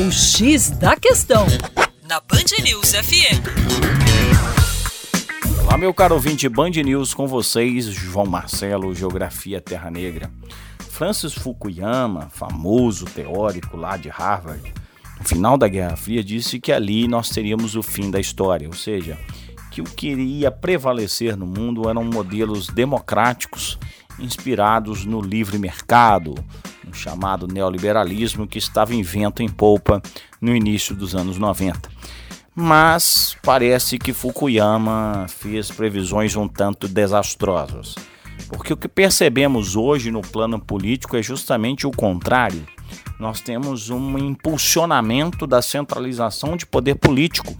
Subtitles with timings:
[0.00, 1.44] O X da Questão,
[2.08, 3.42] na Band News FM.
[5.64, 10.30] Olá, meu caro ouvinte Band News, com vocês, João Marcelo, Geografia Terra Negra.
[10.88, 14.72] Francis Fukuyama, famoso teórico lá de Harvard,
[15.18, 18.74] no final da Guerra Fria, disse que ali nós teríamos o fim da história, ou
[18.74, 19.18] seja,
[19.72, 23.76] que o que iria prevalecer no mundo eram modelos democráticos
[24.16, 26.36] inspirados no livre mercado,
[26.98, 30.02] chamado neoliberalismo que estava em vento em polpa
[30.40, 31.88] no início dos anos 90.
[32.54, 37.94] Mas parece que Fukuyama fez previsões um tanto desastrosas.
[38.48, 42.66] Porque o que percebemos hoje no plano político é justamente o contrário.
[43.18, 47.54] Nós temos um impulsionamento da centralização de poder político.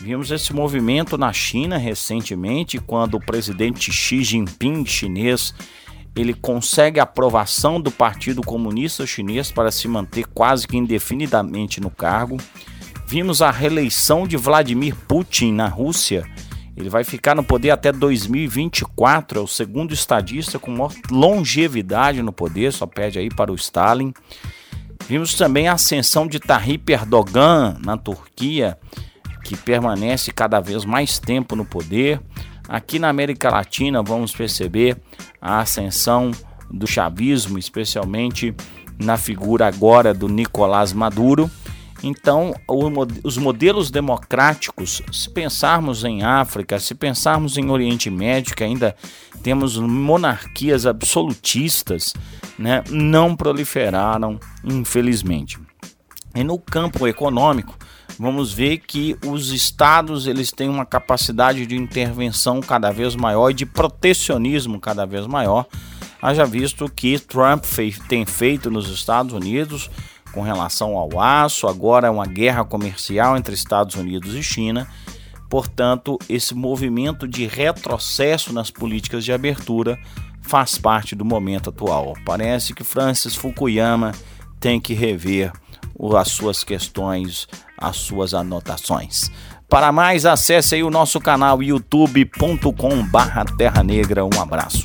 [0.00, 5.54] Vimos esse movimento na China recentemente, quando o presidente Xi Jinping chinês
[6.16, 11.90] ele consegue a aprovação do Partido Comunista Chinês para se manter quase que indefinidamente no
[11.90, 12.38] cargo.
[13.06, 16.26] Vimos a reeleição de Vladimir Putin na Rússia.
[16.74, 22.32] Ele vai ficar no poder até 2024, é o segundo estadista com maior longevidade no
[22.32, 24.12] poder, só pede aí para o Stalin.
[25.08, 28.76] Vimos também a ascensão de Tayyip Erdogan na Turquia,
[29.44, 32.20] que permanece cada vez mais tempo no poder.
[32.68, 34.96] Aqui na América Latina vamos perceber
[35.40, 36.30] a ascensão
[36.70, 38.54] do chavismo, especialmente
[38.98, 41.50] na figura agora do Nicolás Maduro.
[42.02, 42.54] Então,
[43.24, 48.94] os modelos democráticos, se pensarmos em África, se pensarmos em Oriente Médio, que ainda
[49.42, 52.12] temos monarquias absolutistas,
[52.58, 55.58] né, não proliferaram, infelizmente.
[56.34, 57.74] E no campo econômico,
[58.18, 63.54] vamos ver que os estados eles têm uma capacidade de intervenção cada vez maior e
[63.54, 65.66] de protecionismo cada vez maior.
[66.20, 69.90] Haja visto que Trump fez, tem feito nos Estados Unidos
[70.32, 74.86] com relação ao aço, agora é uma guerra comercial entre Estados Unidos e China.
[75.48, 79.98] Portanto, esse movimento de retrocesso nas políticas de abertura
[80.42, 82.14] faz parte do momento atual.
[82.24, 84.12] Parece que Francis Fukuyama
[84.60, 85.52] tem que rever
[86.16, 87.46] as suas questões,
[87.78, 89.30] as suas anotações.
[89.68, 94.24] Para mais, acesse aí o nosso canal youtube.com/terra negra.
[94.24, 94.84] Um abraço.